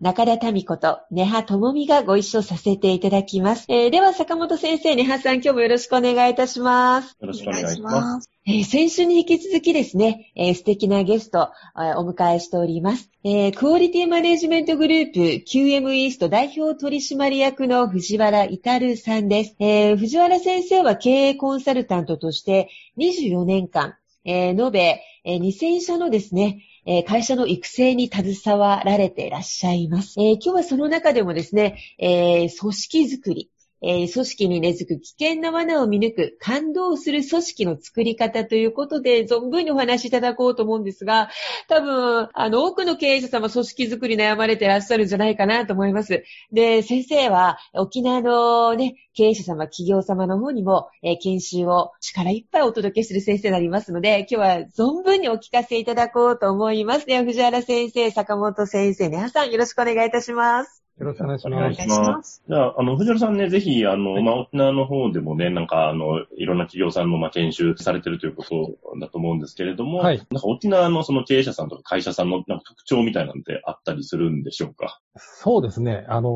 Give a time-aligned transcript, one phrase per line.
[0.00, 3.66] 中田民子と根葉智美がご一緒させていただきます。
[3.68, 7.18] えーでは坂本先生、根葉さん今日もよろしくお願いいたします。
[7.20, 8.24] よろしくお願いします。
[8.24, 8.30] す。
[8.46, 13.10] えー先週に引き続きですね、えー素敵なゲスト、えーお迎えしております。
[13.24, 19.56] えークオリティマネジメントグループ QM イースト代表取締役の藤原至さんです。
[19.58, 30.14] えー藤原先生は経営コンサルタントとして24年間、えー延べ、えー2000社のですね、えー会社の育成に携わられていらっしゃいます。
[30.20, 33.50] えー今日はその中でもですね、えー組織づくり、
[33.82, 41.30] えー組織に根付く危険な罠を見抜く感動する組織の作り方ということで、存分にお話しいただこうと思うんですが、
[41.68, 46.24] 多分、あの、多くの経営者様、組織づくり悩まれてらっしゃるんじゃないかなと思います。
[46.52, 57.06] で、先生は、沖縄のね、経営者様、企業様の方にも、えー研修を力いっぱいお届けする先生になりますので、今日は存分にお聞かせいただこうと思います。
[57.06, 60.89] では、藤原先生、坂本先生、ねはさん、よろしくお願いいたします。
[61.00, 61.56] よろしくお願いします。
[61.56, 75.00] お願いしまますじゃあ、あの、藤原さんね、ぜひ、あの、まあ、沖縄の方でもね、なんか、あの、いろんな企業さんの、まあ、研修されてるということだと思うんですけれども、はいなんか沖縄のその経営者さんとか会社さんのなんか特徴みたいなんてあったりするんでしょうか？
[75.16, 76.04] そうですね。
[76.08, 76.28] あの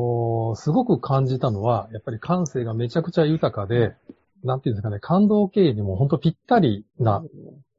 [0.53, 3.93] ーすごく感じたのは、やっぱり感性がめちゃくちゃ豊かで、
[4.43, 7.23] なんていうんですかね、感動経営にも本当ぴったりな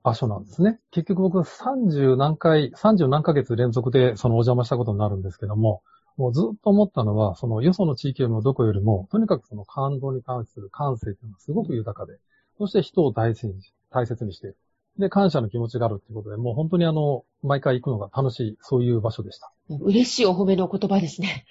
[0.05, 0.79] 場所なんですね。
[0.93, 5.83] 結局僕30何回、30何ヶ月連続でそのお邪魔したことになるんですけども、
[6.17, 12.19] もうずっと思ったのは、そのよその地域よりもどこよりも、とにかくその感動に関する感性っていうのがすごく豊かで、
[12.59, 13.55] そして人を大切に
[13.91, 14.57] 大切にしている。
[14.99, 19.53] で、感謝の気持ちがあるっていうことで、もう本当にあの、毎回行くのが楽しい、そういう場所でした。
[19.69, 21.45] 嬉しいお褒めの言葉ですね。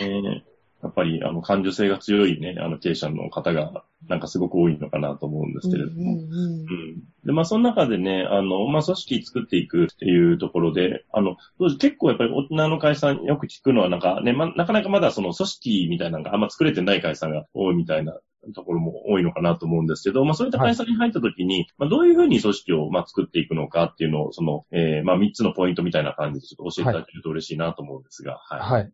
[0.00, 0.51] えー
[0.82, 6.14] やっぱり、あの、感受性が強いね、あの、経営者の方が、なんかすごく多いのかなと思うんですけれども。
[6.14, 7.02] うんうんうんうん。
[7.24, 11.36] で、まあ、その中でね、あの、まあ、組織作っていくっていうところで、あの、
[11.78, 18.18] 結構やっぱり沖縄の会社さんよく聞くのは、なんかね、ま、なかなかまだその組織みたいなのがあんま作れてない会社が多いみたいな
[18.54, 28.60] ところも多いのかなと思うんですけど、まあ、そういった会社に入った時に、まあ、どういうふうに組織を、まあ、作っていくのかっていうのを、その、えー、まあ、三つのポイントみたいな感じでちょっと教えていただけると嬉しいなと思うんですが、はい。
[28.60, 28.92] はい。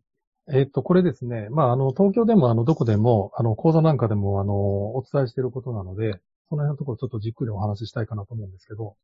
[0.51, 1.47] えっと、これですね。
[1.51, 4.53] まあ、あの、東京でも、あの、どこでも、あの、講座なんかでも、あの、
[4.95, 8.95] お伝えしていることなので、その辺のところちょっとじっくりお話ししたいかなと思うんですけど、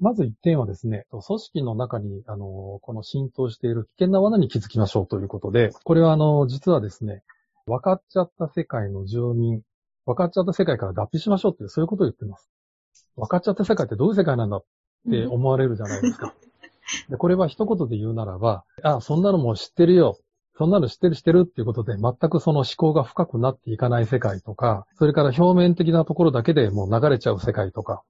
[0.00, 7.22] まず一点はですね、組織の中に、あの、この浸透している危険な罠に気づきましょうということで、これはあの、実はですね、
[7.66, 9.60] 分かっちゃった世界の住民、
[10.06, 12.48] 分かっちゃった世界から脱皮しましょうっていう、そういうことを言ってます。
[13.16, 14.64] 分かっちゃった世界ってどういう世界なんだっ
[15.10, 16.34] て思われるじゃないですか。
[17.10, 20.18] で、これは一言で言うならば、あ、そんなのもう知ってるよ。
[20.56, 28.02] そんなの知ってる知ってるっていうことで、全くその思考が深くなっていかない世界とか、それから表面的なところだけでもう流れちゃう世界とか、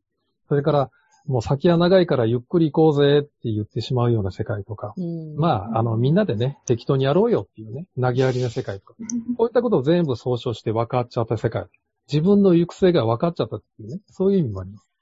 [0.49, 0.91] それから
[1.27, 8.95] もう先は長いからゆっくり行こうぜって言ってしまうような世界とか、うんまあ、あの、みんなでね、適当にやろうよっていうね、投げやりな世界とか、
[9.39, 11.67] こういったことを全部総称して分かっちゃった世界。
[12.13, 14.95] 自分の行く末が分かっちゃったっていうね、そういう意味もあります。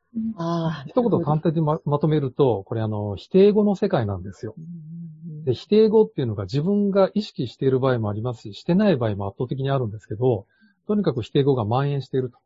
[0.86, 4.54] 一言簡単にままとめると、これあの、否定語の世界なんですよ。
[5.44, 10.46] で、否定語っていうのが自分が意識している場合もありますし、してない場合も圧倒的にあるんですけど、
[10.86, 12.38] とにかく否定語が蔓延していると。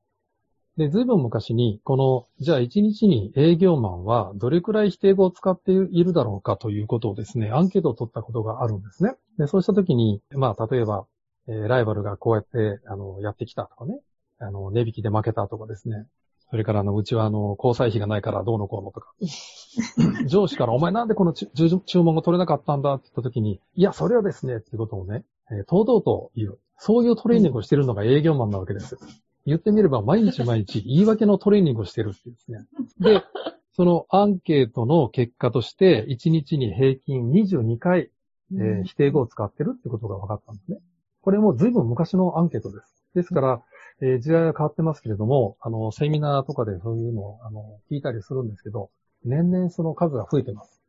[0.77, 9.15] で、ずいぶん昔に、この、じゃあ一日に営業マンはどれくらい否定語を使っているだろうかということをですね、アンケートを取ったことがあるんですね。
[9.39, 11.07] で、そうしたときに、まあ、例えば、
[11.49, 14.01] えーライバルがこうやって、あの、やってきたとかね、
[14.39, 16.07] あの、値引きで負けたとかですね、
[16.51, 19.13] それから、あの、うちは、あの、交際費がないからどうのこうのとか。
[20.27, 21.49] 上司から、お前なんでこの注
[21.85, 26.59] 注文が取れなかったんだって言った時に、いや、それはですね、ってことをね、えー堂々と言う。
[26.79, 28.99] そういうトレーニングをしているのが営業マンなわけです。
[29.47, 32.67] 言ってみれば、毎日毎日言い訳のトレーニングをしているっていうですね。
[33.01, 33.23] で、
[33.73, 38.11] そのアンケートの結果として、1日に平均22回、
[38.53, 40.79] えー否定語を使ってるってことが分かったんですね。
[41.21, 42.96] これも随分昔のアンケートです。
[43.17, 43.63] ですから、
[44.03, 48.91] えー時代は変わってますけれども、あの、セミナーとかでそういうのを、あの、聞いたりするんですけど、
[49.25, 50.83] 年々その数が増えてます。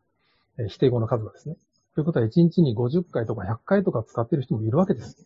[0.59, 1.55] えー否定語の数がですね。
[1.95, 5.25] ということは1日に50回とか100回とか使ってる人もいるわけです。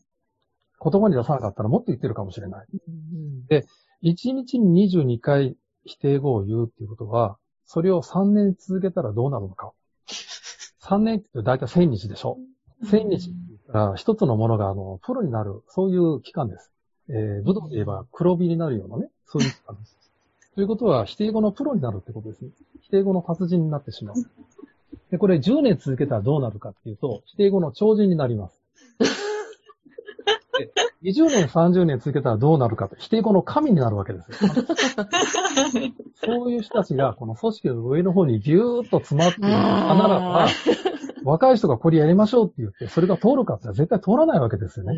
[0.82, 2.68] 言葉に出さなかったらもっと言ってるかもしれない。
[4.04, 9.72] 1日に22回否定語を言うっていうことは、それを3年続けたらどうなるのか。
[10.82, 12.38] 3年って言うと大体1000日でしょ。
[12.84, 16.71] 1000日って言ったら、一つのものが、あの、プロになる、そういう期間です。
[17.14, 19.98] えー、武道で言えば黒帯になるようなね、そういう期間です。
[20.56, 22.50] ということは、否定語のプロになるってことですね。
[22.82, 24.16] 否定語の達人になってしまう。
[25.10, 28.62] で、これ10年続けたらどうなるかっていうと、否定語の超人になります。
[30.58, 30.70] で
[31.04, 34.52] 20年、30年続けたらどうなるかと、否定語の神になるわけですよ。
[36.24, 40.48] そういう人たちが、この組織の上の方にぎゅーっと詰まっているならば、
[41.24, 44.96] 若い人がこれやりましょうって言って、それが通るかって絶対通らないわけですよね。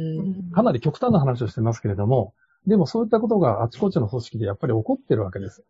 [0.53, 2.33] かなり極端な話をしてますけれども、
[2.67, 5.63] でもそういったことがあちこちの組織でやっぱり起こってるわけです。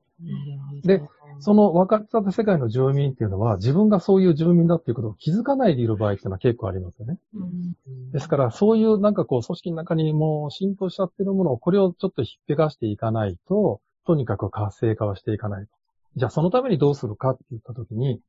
[0.84, 1.02] で、
[1.40, 7.18] その分かった世界の住民っていうのは、自分がそういう住民だっていうことを気づかないでいる場合っていうのは結構ありますよね。
[8.12, 15.72] ですから、そういうなんかこう、組織の中にもう浸透しちゃってるものを、これをちょっと引っぺかしていかないと、とにかく活性化はしていかないと。
[16.16, 18.22] じゃあ、そのためにどうするかって言ったときに、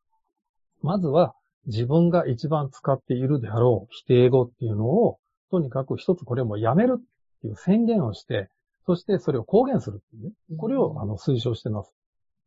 [0.82, 1.34] まずは
[1.66, 5.18] 自分が一番使っているであろう否定語っていうのを、
[5.50, 7.02] とにかく一つこれをもうやめるっ
[7.40, 8.48] ていう宣言をして、
[8.86, 10.32] そしてそれを公言するっていうね。
[10.58, 11.92] これをあの推奨してます。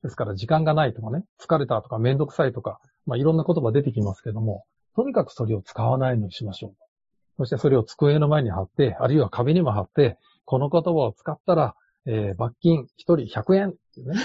[0.03, 4.65] ですから、時間がないとかね、疲れたとかめんどくさいとか、まあいろんな言葉出てきますけども、
[4.95, 6.75] とにかくそれを使わないようにしましょう。
[7.37, 11.75] そしてそれを机の前に貼って、あるいは壁にも貼って、この言葉を使ったら、
[12.05, 14.19] えー罰金1人100円っていうね。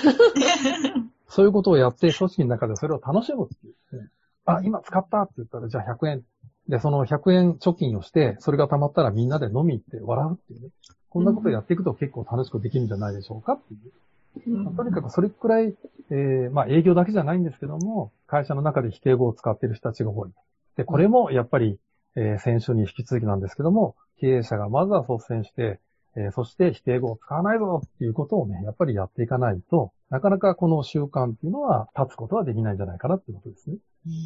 [1.28, 4.10] そういうことをやって、組織の中でそれを楽しむっていうね。
[4.44, 6.22] あ、今使ったって言ったら、じゃあ100円。
[6.68, 10.68] で、その100円貯金をして、それが貯まったらみんなで飲み行って笑うっていうね。
[11.10, 14.56] こんなことをやっていくと結構楽しくできるんじゃないでしょうかっていう。
[14.56, 15.74] まあとにかくそれくらい、
[16.10, 20.30] えーまあ営業だけじゃないんですけども、会社の中で否定語を使っている人たちが多い。
[20.76, 21.78] で、これもやっぱり、
[22.16, 25.80] えー先週に引き続きなんですけども、経営者がまずは率先して、
[26.16, 33.78] えーそして否定語を使わないぞっていうことをね、やっぱりやっていかないと、なかなかこの習慣っていうのは立つことはできないんじゃないかなっていうことですね。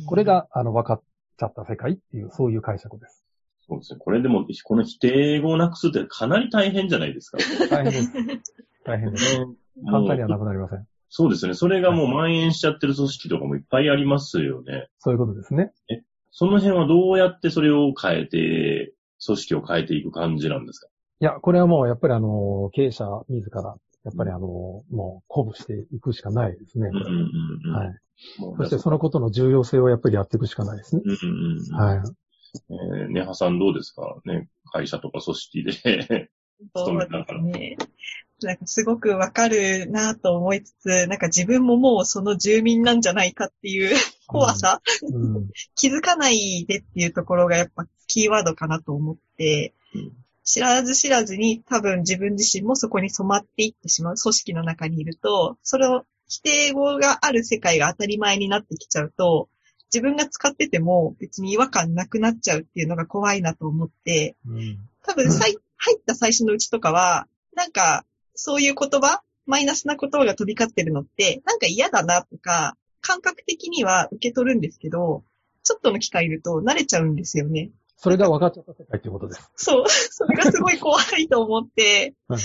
[0.06, 1.02] これが、あの、分かっ
[1.38, 3.24] ちゃった世界っていう、そういう解釈です。
[3.68, 4.00] そうですね。
[4.00, 7.38] これでも、この否定語をなくすってかなり大変じゃないですか。
[7.70, 8.12] 大変です。
[8.84, 9.36] 大変です。
[9.84, 10.84] 簡単にはなくなりません。
[11.08, 11.54] そうですね。
[11.54, 14.88] それがもう蔓延しちゃってる組織とかもいっぱいありますよね。
[14.98, 15.72] そういうことですね。
[16.32, 18.92] その辺はどうやってそれを変えて、
[19.24, 20.88] 組織を変えていく感じなんですか？
[21.20, 24.38] いや、これはもうやっぱりあの、経営者自ら、やっぱりあの、
[24.90, 26.88] もう鼓舞していくしかないですね。
[26.88, 27.10] うんうんうん
[27.64, 27.76] うん。
[27.76, 27.94] はい。
[28.56, 31.02] そしてそのことの重要性をやっぱりやっていくしかないですね。
[31.04, 31.74] うんうんうん。
[31.74, 31.98] はい。
[32.70, 34.16] えー、ネハさんどうですか？
[34.24, 35.72] ね、会社とか組織で
[36.74, 37.76] そうですね。
[38.42, 43.96] なんかすごくわかるなと思いつつ、なんか自分ももうその住民なんじゃないかっていう
[44.28, 45.50] 怖さ、うん。
[45.74, 50.12] 気づかないでっていうところがやっぱキーワードかなと思って、うん
[50.46, 59.48] 知らず知らずに多分自分自身もそこに染まっていってしまう組織の中にいると、それを否定語がある世界が当たり前になってきちゃうと、
[59.92, 64.78] 自分が使ってても別に違和感なくなっちゃうっていうのが怖いなと思って、うん。
[65.04, 68.04] 多分さい入った最初のうちとかは、なんか、
[68.34, 75.24] そういう言葉、マイナスな言葉が飛び交ってるのって、なんか嫌だなとか、感覚的には受け取るんですけど、
[75.62, 77.70] ちょっとの機会いると慣れちゃうんですよね。
[77.96, 79.50] それが分かっちゃった世界ということです。
[79.56, 82.40] そう、それがすごい怖いと思って、はい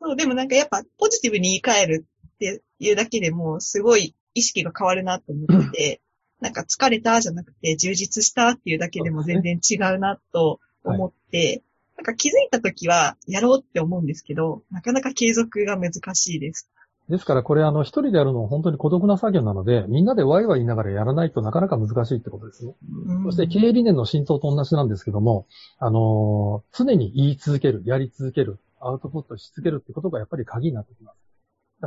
[0.00, 6.00] そう、でもなんかやっぱポジティブに言い換えるっていうだけでも、すごい意識が変わるなと思ってて、
[6.40, 11.62] なんか疲れたじゃなくて充実したっていうだけでも全然違うなと思って、
[11.96, 16.70] なんか気づいた時はやろうって思うんですけど、なかなか継続が難しいです。
[17.10, 22.74] ですからこれあの、一人でやるのは本当に孤独な作業なので、みんなでワイワイ言いながらやらないとなかなか難しいってことですね。
[23.06, 25.46] うんそして経営理念の浸透と同じなんですけども、
[25.78, 31.12] あのー常に言い続ける、やり続ける、アウトプットし続けるってことがやっぱり鍵になってきま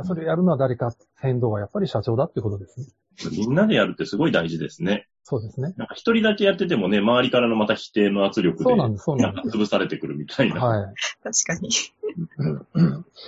[0.02, 0.08] す。
[0.08, 0.90] それをやるのは誰か、
[1.20, 2.86] 先導はやっぱり社長だっていうことですね。
[3.32, 5.08] みんなでやるってすごい大事ですね。
[5.24, 5.72] そうですね。
[5.78, 9.56] なんか一人だけやっててもね、周りからのまた否定の圧力で、そうなんです、そうななんです。
[9.56, 10.62] 潰されてくるみたいな。
[10.62, 10.94] はい。
[11.22, 11.70] 確かに。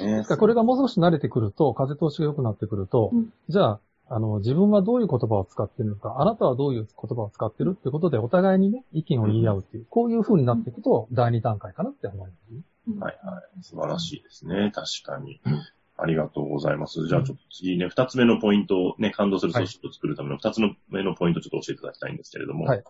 [0.04, 12.60] ねですからこれがもう少し慣れてくると、風通しが良くなってくると、うんじゃあ、あの、自分はどういう言葉を使ってるのか、あなたはどういう言葉を使ってるってことで、お互いにね、意見を言い合うっていう、こういう風になっていくと、第二段階かなって思いますね。
[13.00, 13.62] はいはい。
[13.62, 14.70] 素晴らしいですね。
[14.72, 15.40] 確かに。
[15.98, 17.06] ありがとうございます。
[17.08, 22.64] じゃあちょっと次ね、二つ目のポイントをね、感動する組織を作るための二つ目のポイントをちょっと教えていただきたいんですけれども。
[22.66, 22.84] はい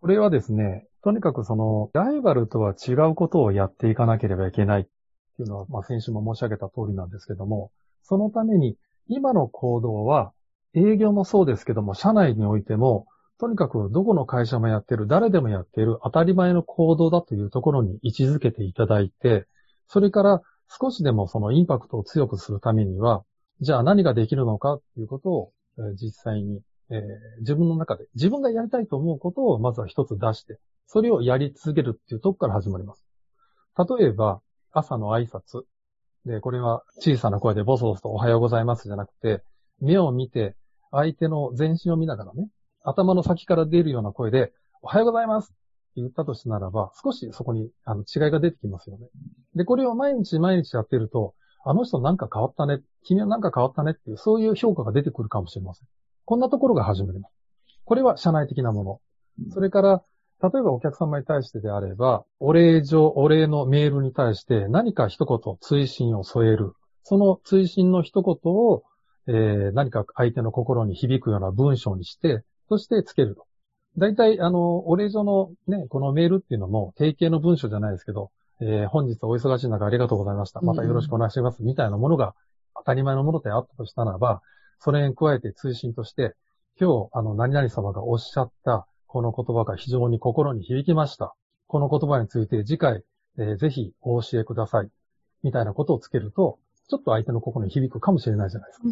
[0.00, 4.84] これはですね、とにかくその、ライバルとは違うことをやっていかなければいけないっ
[5.32, 8.76] っていうのは、まあ、先週も申し上げた通りなんですけども、そのために、
[9.08, 10.32] 今の行動は、
[10.74, 13.06] 営業もそうですけども、社内においても、
[13.38, 19.46] とにかくどこの会社もやってる、誰でもやっている当たり前の行動だというところに位置づけていただいて、
[19.88, 20.42] それから
[20.80, 23.24] 少しでもそのインパクトを強くするためには、
[23.60, 26.60] じゃあ何ができるのかっていうことを、えー実際に、
[26.90, 26.98] えー
[27.40, 33.04] 自分の中で、自分がやりたいと思うことをまずは一つ出して、それをやり続けるっていうとこから始まります。
[33.98, 34.40] 例えば、
[34.72, 35.62] 朝の挨拶。
[36.24, 39.42] で、これは小さな声でボソボソとおはようございますじゃなくて、
[39.80, 40.56] 目を見て、
[40.90, 42.48] 相手の全身を見ながらね、
[42.82, 44.52] 頭の先から出るような声で、
[44.82, 45.52] おはようございます
[45.96, 49.06] 言ったとしたならば、少しそこにあの違いが出てきますよね。
[49.54, 51.34] で、これを毎日毎日やってると、
[51.64, 55.88] あの人なんか変わったね、君はなんか変わったねっていう、そういう評価が出てくるかもしれません。
[56.24, 57.34] こんなところが始まります。
[57.84, 59.00] これは社内的なもの。
[59.50, 60.02] それから、
[60.42, 66.72] 例えばお客様に対してであれば、お礼状、お礼のメールに対して何か一言追伸を添える。
[67.04, 68.82] その追伸の一言を、
[69.28, 73.46] えー何か相手の心に響くような文章にして、そしてつけると。
[73.98, 78.30] 大体、あの、お礼状のね、このメールっていうのも、定型の文章じゃないですけど、
[78.60, 80.60] えー本日お忙しい中ありがとうございました。
[80.60, 81.62] またよろしくお願いします。
[81.62, 82.34] みたいなものが
[82.76, 84.40] 当たり前のものであったとしたならば、
[84.78, 86.34] それに加えて通信として、
[86.80, 91.34] 今日、あの、何々様がおっしゃった、この言葉が非常に心に響きました。
[91.66, 93.02] この言葉について次回、
[93.38, 94.88] えーぜひお教えください。
[95.42, 96.58] みたいなことをつけると、
[96.92, 98.86] ちょっと相手の心に響くかもしれないじゃないですか。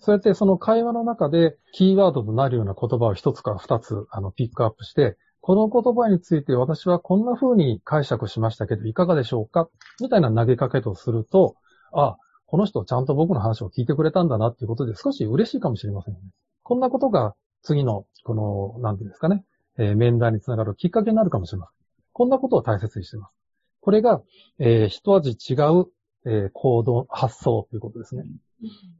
[0.00, 9.68] そうやってその会話の中でキーワードとなるような言葉を一つか二つあのピックアップして、この言葉について私はこんな風に解釈しましたけどいかがでしょうか？
[10.00, 11.56] みたいな投げかけとすると、
[11.92, 12.16] あ、
[12.46, 16.30] この人ちゃんと僕の話を聞いてくれたんだなっていうことで少し嬉しいかもしれませんよね。
[16.62, 19.44] こんなことが次の、この、なんていうんですかね、
[19.78, 21.76] えー面談につながるきっかけになるかもしれません。
[22.12, 23.32] こんなことを大切にしています。
[23.80, 24.22] これが、
[24.58, 25.86] えー一味違う、
[26.26, 28.24] えー行動、発想ということですね。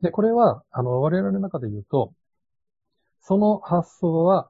[0.03, 2.13] で、これは、あの、我々の中で言うと、
[3.21, 4.49] その発想は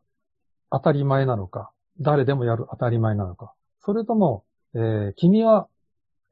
[0.70, 5.68] 当たり前なのか、誰でもやる当たり前なのか、それとも、えー君は、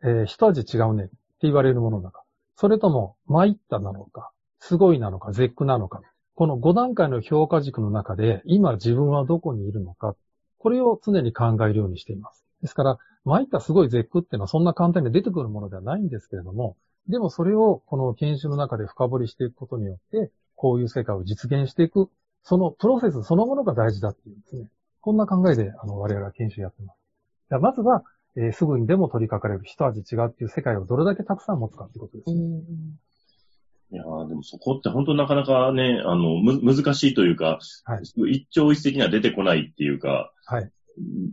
[0.03, 2.23] えー一味違うねって言われるものなのか、
[2.57, 6.03] それとも、参ったなのか、すごいなのか、絶句なのか、
[6.35, 10.17] この5段階の評価軸の中で、今自分はどこにいるのか、
[10.59, 12.45] これを常に考えるようにしています。
[12.61, 16.77] ですから、参ったすごい絶句っていうのはそんな簡単に出てくるものではないんですけれども、
[17.09, 22.09] でもそれをこの研修の中で深掘りしていくことによって、こういう世界を実現していく、
[22.43, 24.69] そのプロセスそのものが大事だっていうんですね。
[25.01, 26.97] こんな考えで、あの、我々は研修やってます。
[27.51, 28.05] じゃあまずは、
[28.37, 32.41] えーすぐにでも取り掛かれる一味違うっていう世界をどれだけたくさん持つかってことですね。
[33.93, 40.71] いやーでもそこって本当なかなかね、あの、む、難しいというか、はい一朝一夕には出てこないっていうか、はい。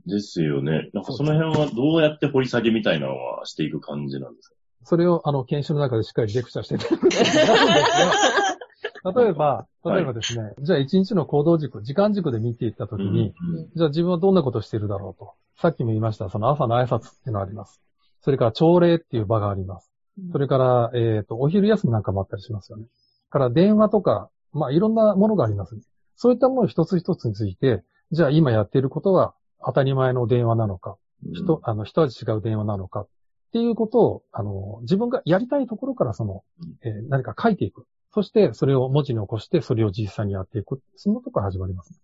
[0.07, 0.89] ですよね。
[0.93, 4.55] なんかその辺はどうやって掘り下げみたいなのはしていく感じなんですか？
[4.83, 15.33] それを、あの、研修の中でしっかりレクチャーしていただくことになるんですが、 例えば、例えばですね、じゃあ一日の行動軸、時間軸で見ていったときに、うんじゃあ自分はどんなことをしているだろうと。
[15.57, 17.79] さっきも言いました、その朝の挨拶っていうのがあります。
[18.21, 19.91] それから朝礼っていう場があります。
[20.31, 22.85] それから、えっ、と、お昼休みなんかもあったりしますよね。
[23.29, 25.79] から電話とか、まあいろんなものがあります。
[26.15, 29.33] そういったもの一つ一つについて、じゃあ今やっていることは
[29.65, 30.97] 当たり前の電話なのか、
[31.33, 33.07] 人、あの、一味違う電話なのかっ
[33.51, 36.43] ていうことを、あの、自分がやりたいところからその、
[36.83, 37.85] えー何か書いていく。
[38.13, 40.81] そして、それを文字に起こして、それを実際にやっていく。
[40.95, 42.01] そのところから始まります。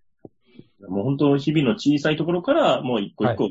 [0.87, 3.49] もう本当日々の小さいところからもう一個一個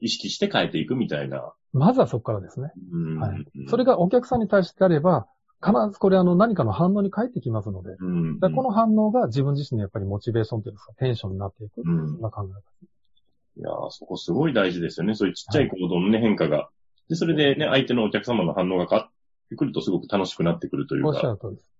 [0.00, 1.54] 意識して変えていくみたいな。
[1.72, 2.72] まずはそこからですね。
[2.92, 5.26] うんはいそれがお客さんに対してであれば、
[5.62, 7.96] 必ずこれあの何かの反応に返ってきますので、
[8.54, 11.82] この反応が自分自身のやっぱりモチベーションというか、テンションになっていく。
[11.84, 12.62] うんそんな考え方。
[13.56, 15.14] いやーそこすごい大事ですよね。
[15.14, 16.68] そういうちっちゃい行動のね、変化が。
[17.08, 19.10] で、それでね、相手のお客様の反応が変わっ
[19.48, 21.08] てくるとすごく楽しくなってくるというか。
[21.08, 21.70] おっしゃる通りです。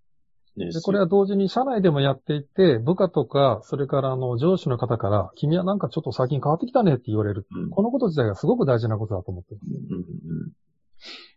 [0.56, 7.46] ねで、これは同時に社内でもやっていて、部下とか、それからあの上司の方から、君はなんかちょっと最近変わってきたねって言われる。
[7.50, 9.70] うんこのこと自体がすごく大事なことだと思っています。
[9.70, 10.52] うんうんうん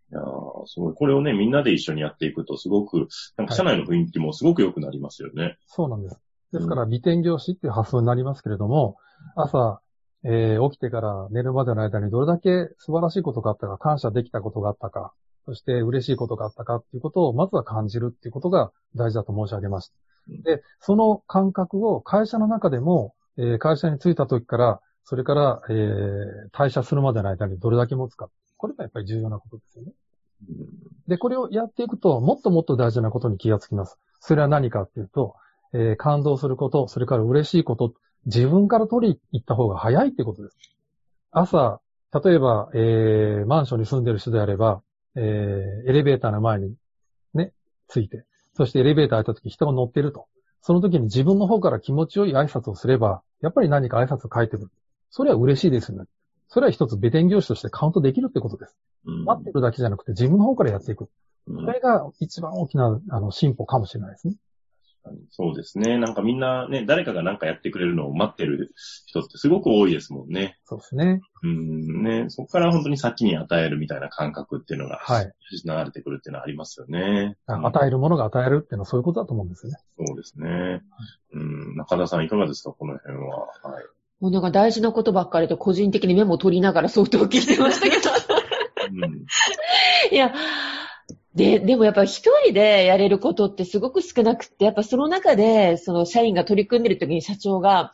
[0.10, 0.94] いやーすごい。
[0.94, 5.58] これをね、みんなで一緒にやっていくと、すごく、なんか社内の雰囲気もすごく良くなりますよね。
[5.66, 6.18] そうなんです。
[6.54, 8.96] ですから、美点業師っていう発想になりますけれども、
[9.36, 9.82] 朝、
[10.24, 15.14] えー起きてから寝るまでの間にどれだけ素晴らしいことがあったか、感謝できたことがあったか、
[15.46, 19.96] そして嬉しいことがあったかっていうことをまずは感じるっていうことが大事だと申し上げました
[20.30, 20.42] うん。
[20.44, 28.30] で、その感覚を会社の中でも、えー会社に着いた時から、それから、えー退社するまでの間にどれだけ持つか。
[28.58, 29.92] これがやっぱり重要なことですよね。
[30.50, 30.68] うん
[31.08, 33.98] で、これをやっていくと、もっともっと大事なことに気がつきます。
[34.20, 35.36] それは何かっていうと、
[35.74, 37.94] えー感動すること、それから嬉しいこと、
[38.28, 40.58] 自分から取りに行った方が早いってことです。
[41.32, 41.82] 朝、
[42.24, 44.82] 例えば、えーマンションに住んでる人であれば、
[45.16, 46.76] えー、エレベーターの前に
[47.34, 47.54] ね、
[47.88, 50.28] ついて、そしてエレベーター開いた時人が乗ってると。
[50.62, 54.70] その時に自分の方から気持ちよい挨拶をすれば、やっぱり何か挨拶を書いてる。
[55.10, 56.06] それは嬉しいですよね。
[56.50, 58.76] それは一つベテン業種としてカウントできるってことです。
[59.06, 61.10] うん待ってるだけじゃなくて自分の方からやっていく。
[61.48, 64.36] うんそれが一番大きなあの進歩かもしれないですね。
[65.32, 65.98] そうですね。
[65.98, 68.74] なんかみんなね、誰かがなんかやってくれるのを待ってる
[69.06, 70.58] 人ってすごく多いですもんね。
[70.66, 71.22] そうですね。
[71.44, 72.26] うん、ね。
[72.30, 75.34] そこから本当に先に与えるみたいな感覚っていうのが、はい。
[75.66, 77.38] 流れてくるっていうのはありますよね。
[77.48, 79.78] うん与えるものが与えるっていうのはそういうことだと思うんですよね。
[79.98, 80.82] そうですね。
[81.34, 83.40] うん、中田さんいかがですかこの辺は。
[83.40, 83.48] は
[83.82, 83.86] い。
[84.20, 88.10] もうなんか大事なことばっかりで個人的にメモを取りながら相当聞いてましたけど。
[88.90, 89.26] うん、
[90.12, 90.34] いや、
[91.38, 97.92] で、でもやっぱ一人でやれることってすごく少なくって、やっぱその中で、その社員が取り組んでる時に社長が、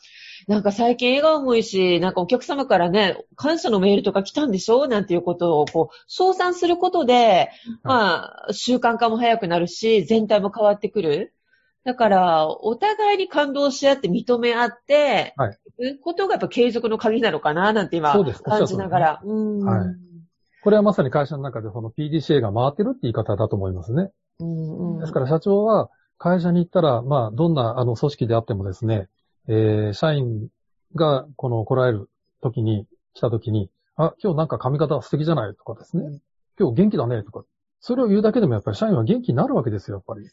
[0.47, 4.87] なんか最近笑顔もいいし、なんかお客様からね、感謝のメールとか来たんでしょ？
[4.87, 7.49] なんていうことを、こう、称賛することで、
[7.83, 11.33] まあ、習慣化も早くなるし、全体も変わってくる。
[11.83, 15.57] だから、お互いに感動し合って認め合って、はい
[16.01, 19.21] ことがやっぱ継続の鍵なのかななんて今感じながら。
[19.23, 19.65] うん。
[19.65, 20.12] はい
[20.63, 24.09] これはまさに会社の中でその PDCA が回ってるって言い方だと思いますね。
[24.39, 29.09] うんうんですから社長は会社に行ったら、まあ、どんなあの組織であってもですね、
[29.49, 30.47] えー、社員
[30.95, 32.09] がこの来られる
[32.41, 36.03] 時に、来た時に、あ、今日なんか髪型素敵じゃないとかですね、
[36.57, 37.43] 今日元気だねとか、
[37.81, 40.25] それを言うだけでもやっぱり社員は元気になるわけですよ、やっぱり。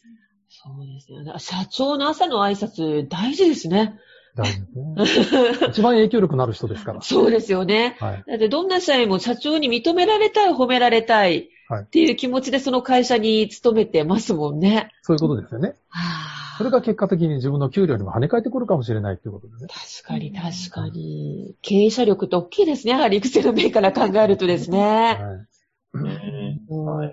[0.48, 1.32] そうですよね。
[1.38, 3.98] 社長の朝の挨拶大事ですね。
[4.42, 5.68] 大事ですね。
[5.68, 7.00] 一番影響力のある人ですから。
[7.02, 7.96] そうですよね。
[8.00, 8.24] はい。
[8.26, 14.90] だってどんな社員も社長に認められたい、褒められたいはいっていう気持ちでその会社に勤めてますもんね。
[15.02, 15.74] そういうことですよね。
[15.88, 19.68] はあそれが結果的に自分の給料にも跳ね返ってくるかもしれないっていうことですね。
[20.02, 21.54] 確かに確かに。
[21.62, 22.92] 経営者力って大きいですね。
[22.92, 24.78] やはり育成の面から考えるとですね。
[24.78, 25.46] はい。
[25.94, 27.10] ねうんはい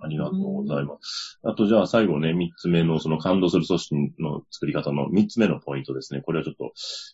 [0.00, 1.38] ありがとうございます。
[1.42, 6.22] あとじゃあ最後ね、三つ目のその感動する組織の作り方の三つ目のポイントですね。
[6.22, 6.72] これをちょっと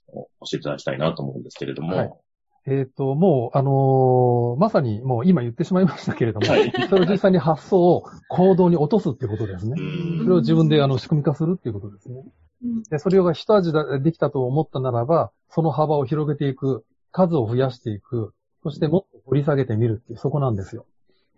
[0.08, 1.96] お教えていただきたいなと思うんですけれども。
[1.96, 2.10] はい
[2.66, 9.74] えっ、と、もう、あのーまさにもう今言ってしまいましたけれども、はいそれを実際に発想を行動に落とすっていうことですね。
[9.78, 12.22] うんそれを自分であの仕組み化するっていうことですね。
[12.90, 20.84] で、それが一味だできたと思ったならば、その幅を広げていく、数を増やしていく、そしてもっと掘り下げてみるっていう、そこなんですよ。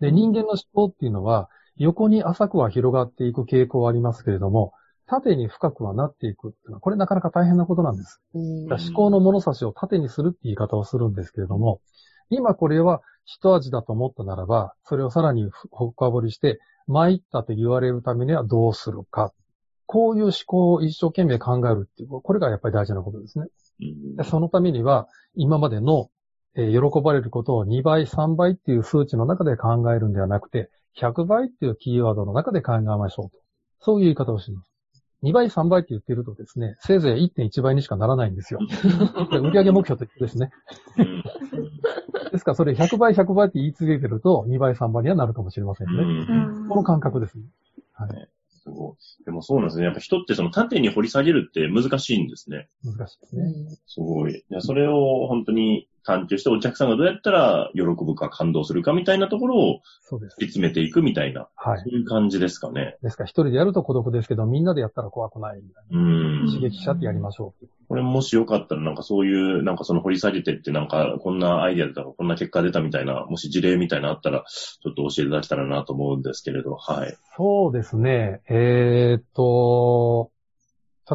[0.03, 4.73] で、人間の思考っていうのは、横に浅くは広がっていく傾向はありますけれども、
[5.07, 8.21] 縦に深くはなっていくっていうのは、これなかなか大変なことなんです。
[8.33, 11.79] うん思考の物差しを縦にするって言い方をするんですけれども、
[12.29, 19.31] 今これは一味だと思ったならば、それをさらに深掘りして、参ったと言われるためにはどうするか。
[19.85, 23.45] こういう思考を一生懸命考えるっていう、これがやっぱり大事なことですね。
[23.81, 26.09] うんでそのためには、今までの、
[26.55, 33.37] えー喜ばれることを2倍、3倍っていう数値の中で考えるんではなくて、100倍っていうキーワードの中で考えましょうと。
[33.79, 34.69] そういう言い方をします。
[35.23, 38.59] 2倍、3倍って言ってるとですね、せいぜい1.1倍にしかならないんですよ。
[39.31, 40.51] 売上目標と一緒ですね。
[40.97, 41.23] うん
[42.31, 45.93] ですから、それ100倍、100倍って言い続けてると、2倍、3倍にはなるかもしれませんね。
[46.03, 47.45] うんこの感覚ですね。
[48.49, 49.25] すごい。
[49.25, 49.85] でもそうなんですね。
[49.85, 52.69] やっぱ人ってその縦に掘り下げるって難しいんですね。
[52.83, 53.43] 難しいですね。
[53.43, 54.33] うんすごい。
[54.33, 60.45] いや、それを本当に探求してお客さんがどうやったら喜ぶか感動するかみたいなところをそうです突き。
[60.47, 61.85] 詰めていくみたいな、はいそ。
[61.85, 62.97] ういう感じですかね。
[63.01, 66.51] ですから、一人でやると孤独ですけど、みんなでやったら怖くないみたいうんな。。
[66.51, 67.67] 刺激しちゃってやりましょう。
[67.87, 77.15] これもしよかったらなんかそういう、なんかその掘り下げてってなんかこんなアイデア出たらこんな結果出たみたいな、もし事例みたいなのあったら、ちょっと教えていただけたらなと思うんですけれど、はい。
[77.37, 78.41] そうですね。
[78.49, 80.31] えーっと、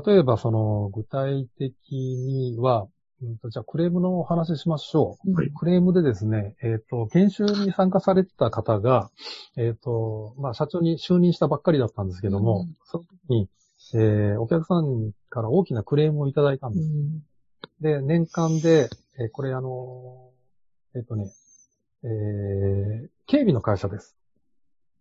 [0.07, 2.87] 例えばその具体的には、
[3.21, 5.33] うんとじゃあクレームのお話ししましょう。
[5.33, 9.11] はいクレームでですね、えーっと、研修に参加されてた方が、
[9.57, 13.49] えーっと、まあ社長に就任したばっかりだったんですけども、うんその時に、
[13.95, 16.89] えーお客さんから大きなクレームをいただいたんです。
[17.81, 21.31] で、年間で、えーこれあのー、えっ、とね、
[22.05, 24.17] えー警備の会社です。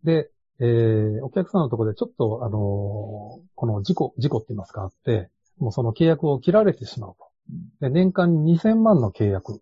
[0.03, 7.26] で、えーお客さんのところでちょっと、あのーこの事故、事故って言いますかあって、もうその契約を切られてしまうと。
[7.81, 9.62] で、年間2000万の契約。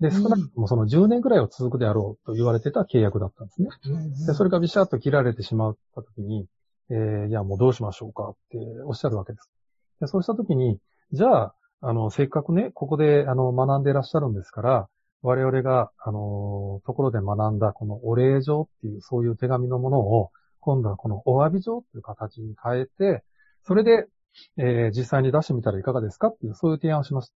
[0.00, 3.68] で、少なくともその10年くらいは続くであろうと言われてた契約だったんですね。
[4.26, 6.46] で、それがビシャッと切られてしまったときに、
[6.90, 9.50] えー、いや、もうどうしましょうかっておっしゃるわけです。
[10.00, 10.78] で、そうしたときに、
[11.12, 14.88] じゃあ、あの、せっかくね、ここで、あの、学んでいらっしゃるんですから、
[15.22, 20.30] 我々が、あの、ところで学んだ、このお礼状っていう、そういう手紙のものを、
[20.60, 23.22] 今度はこのお詫び状っていう形に変えて、
[23.62, 24.06] それで、
[24.56, 27.34] えー実際に出してみたらいかがですかっていう、そういう提案をしました。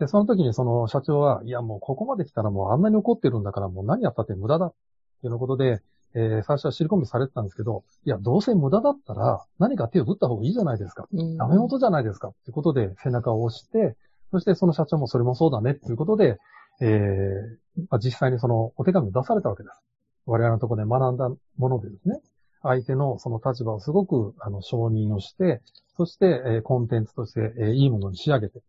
[0.00, 4.66] で、その時にその社長は、いやもうここまで来たらもうあんなに怒ってるんだからもう何やったって無駄だ。
[4.66, 4.74] っ
[5.20, 5.82] ていうことで、
[6.14, 11.06] えー最初は尻込みされてたんですけど、いや、どうせ無駄だったら何か手を打った方がいいじゃないですか。
[11.12, 12.28] うんダメ元じゃないですか。
[12.28, 13.96] っていうことで背中を押して、
[14.30, 16.38] そしてその社長もそれもそうだねっていうことで、
[16.80, 19.82] えーまあ、実際にそのお手紙を出されたわけです。
[20.26, 22.20] 我々のところで学んだものでですね、
[22.62, 25.60] 相手のその立場をすごくあの承認をして、
[25.96, 28.60] そして、えーコンテンツとして、えーいいものに仕上げて。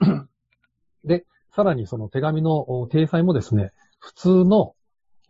[1.04, 4.74] で、さらにその手紙のお掲載もですね、普通の、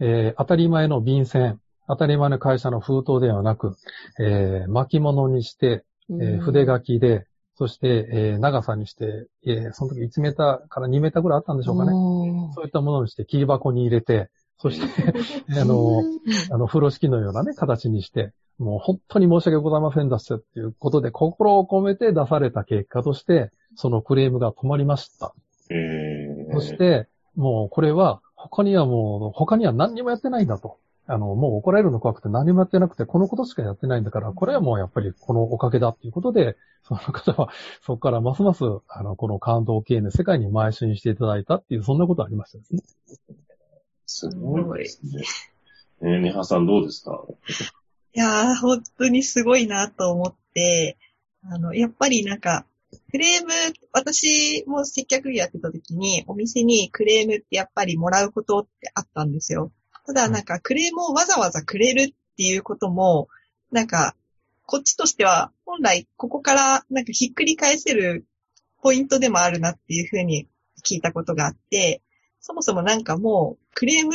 [0.00, 3.76] えー当たり前の便箋、当たり前の会社の封筒ではなく、
[4.20, 11.90] えー巻物にして、えー筆書きで、そして、えー長さにして、えーその時1メーターから2メーターぐらいあったんでしょうかね。
[11.92, 12.52] ね。
[12.54, 15.14] そういったものにして、切り箱に入れて、そして、
[15.60, 16.02] あの、
[16.50, 25.34] あの、風呂敷のようなね、形にして、もう本当に申し訳ございませんでしたっていうことで、心を込めて出された結果として、そのクレームが止まりました。
[25.70, 30.78] えー、そして、もうこれは、他にはもう、他には何にもやってないんだと。
[31.06, 37.50] あの、もう怒られるの怖くて何もやってなくて、このことしかやってないんだから、これはもうやっぱりこのおかげだっていうことで、その方は、
[37.82, 42.82] そこからますます、あの、この感動系の世界に邁進していただいたっていう、そんなことありましたですね。
[44.06, 45.24] すごいですね。
[46.02, 47.24] えー、ネハさんどうですか？
[48.14, 50.96] いやー、本当にすごいなと思って、
[51.42, 52.66] あの、やっぱりなんか、
[53.10, 53.50] クレーム、
[53.92, 59.72] 私も接客業やってた時に、お店にクレームってやっぱりもらうことってあったんですよ。
[60.06, 63.28] ただなんか、クレームをわざわざくれるっていうことも、
[63.72, 64.14] なんか、
[64.66, 68.26] こっちとしては、本来ここからなんかひっくり返せる
[68.80, 70.48] ポイントでもあるなっていうふうに
[70.86, 72.00] 聞いたことがあって、
[72.46, 74.12] そもそもなんかもう、クレーム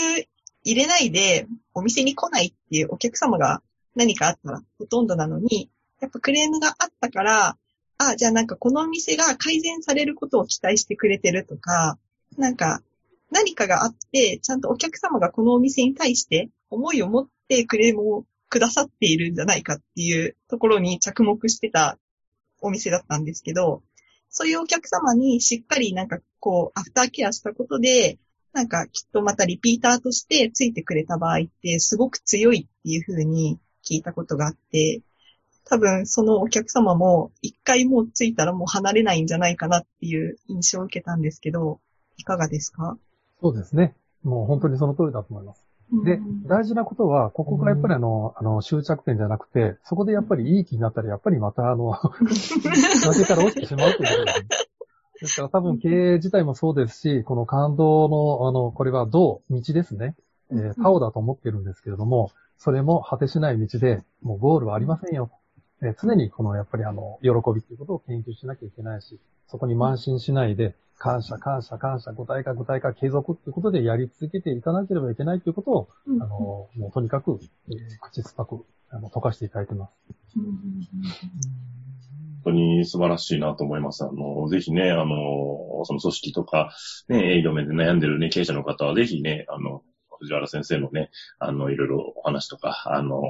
[0.63, 3.63] 入れないでお店に来ないっていうお客様が
[3.95, 7.57] 何かあったらほとんどなのに、やっぱクレームがあったから、
[7.97, 11.97] あ、じゃあなんかこのお店が改善されることを期待してくれてるとか、
[12.37, 12.83] なんか
[13.31, 21.97] 何かがあって、ちゃんとお客様がこのお店に対して思いを持ってクレームをくださっているんじゃないかっていうところに着目してた
[22.61, 23.81] お店だったんですけど、
[24.29, 28.17] そういうお客様にしっかりなんかこう、アフターケアしたことで、
[28.53, 35.01] なんかきっとまたリピーターとしてついてくれた場合ってすごく強いっていう風に聞いたことがあって、
[35.65, 41.79] 多分そのお客様も一回もうついたらもう離れないんじゃないかなっていう印象を受けたんですけど、
[42.17, 42.97] いかがですか？
[43.41, 43.95] そうですね。
[44.23, 45.63] もう本当にその通りだと思います。
[45.91, 51.91] でう、ん大事なことは、ここがやっぱりあの、あの、終着点じゃなくて、そこでやっぱりいい気になったら、やっぱりまたあの、
[53.05, 54.47] 崖から落ちてしまうということですね。
[55.21, 60.15] ですから多分経営自体もそうですし、この感動の、あの、これは道、道ですね。
[60.51, 65.31] えー、タオだと思ってるんですけれども、それも果てしない道で、もうゴールはありませんよ。
[65.81, 77.39] えー常にこの、やっぱりあの、喜びっていうことを研究しなきゃいけないし、そこに慢心しないで、感謝、感謝、感謝、具体化、具体化、継続っていうことでやり続けていかなければいけないということを、うんあの、もうとにかく、
[77.69, 79.91] えー口酸っぱく、あの、溶かしていただいてます。
[80.37, 80.53] うんうん
[82.41, 84.03] 本当に素晴らしいなと思います。
[84.05, 85.05] あの、ぜひね、あの、
[85.83, 86.71] その組織とか、
[87.09, 89.81] ね、営業面で悩んでるね、経営者の方は、ぜひね、あの、
[90.19, 93.21] 藤原先生のね、あの、いろいろお話とか、あの、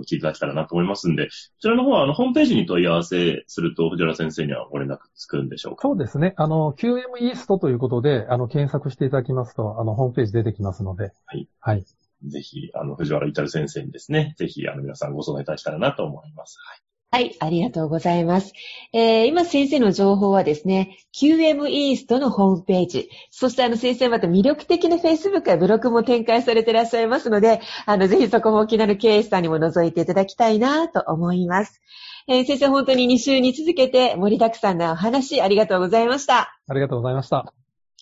[0.00, 5.82] 聞いていただけたらなと思いますんで、こちらの方は、あの、ホームページに問い合わせすると、藤原先生にはご連絡つくんでしょうか？
[5.82, 6.34] そうですね。
[6.36, 11.12] あの、QM イーストということで、あの、検索していただきますと、あの、ホームページ出てきますので。
[11.26, 11.48] はい。
[11.60, 11.84] はい。
[12.26, 16.58] ぜひ、あの、藤原至先生にですね、ぜひ、あの、皆さんご相談いただけたらなと思います。
[16.60, 16.80] はい。
[17.10, 18.52] はい、ありがとうございます。
[18.92, 31.80] えー今先生の情報はですね、QM イーストのホームページ、そしてあの先生また魅力的な Facebook やブログも展開されていらっしゃいますので、あのぜひそこもお気になる経営者さんにも覗いていただきたいなと思います。
[32.28, 36.58] えー先生本当に2週に続けて盛りだくさんなお話ありがとうございました。
[36.68, 37.54] ありがとうございました。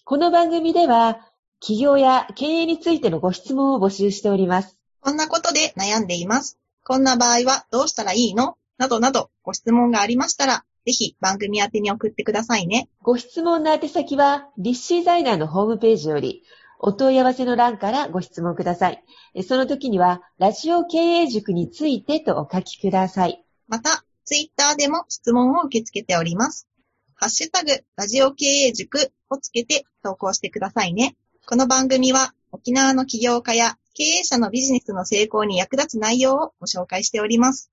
[0.04, 1.20] この番組では、
[1.60, 4.76] 企業や経営についてのご質問を募集しております。
[5.00, 6.58] こんなことで悩んでいます。
[6.84, 8.56] こんな場合はどうしたらいいの？
[8.78, 12.88] などなどご質問がありましたら、ぜひ番組宛てに送ってくださいね。
[13.02, 16.44] ご質問の宛先は、リッシー財団のホームページより、
[16.78, 19.02] お問い合わせの欄からご質問ください。
[19.34, 23.44] えその時には、ラジオ経営塾についてとお書きください。
[23.66, 26.68] また、ツイッターでも質問を受け付けております。
[27.14, 31.16] ハッシュタグ、ラジオ経営塾をつけて投稿してくださいね。
[31.46, 37.72] この番組は、沖縄の起業家や経営者のビジネスの成功に役立つ内容をご紹介しております。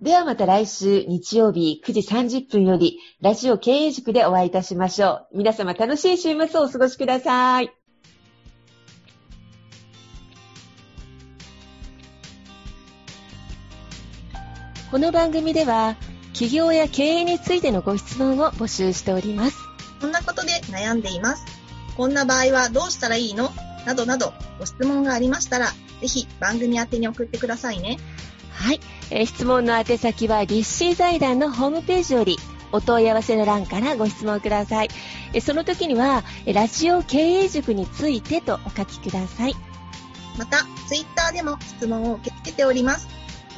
[0.00, 5.38] ではまた来週日曜日9時30分より、ラジオ経営塾でお会いいたしましょう。
[5.38, 7.72] 皆様楽しい週末をお過ごしください。
[14.92, 15.96] この番組では、
[16.32, 19.56] 企業や経営についてのご質問を募集しております。
[20.00, 21.44] こんなことで悩んでいます。
[21.96, 23.50] こんな場合はどうしたらいいの？
[23.84, 27.98] などなどご質問がありましたら、ぜひ番組宛てに送ってくださいね。
[28.58, 28.80] はい。
[29.10, 32.36] えー質問の宛先は、立志財団のホームページより、
[32.72, 34.88] お問い合わせの欄からご質問ください。
[35.32, 39.54] えその時には、ラジオ経営塾についてとお書きください。
[40.36, 43.08] また、ツイッターでも質問を受け付けております。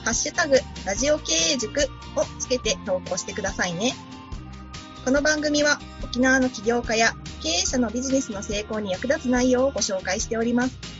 [0.05, 1.81] ハッシュタグ、ラジオ経営塾
[2.17, 3.95] をつけて投稿してくださいね。
[5.07, 11.00] この番組は、沖縄の起業家や経営者のビジネスの成功に役立つ内容をご紹介しております。